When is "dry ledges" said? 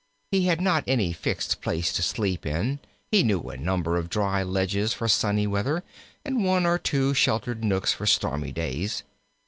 4.09-4.93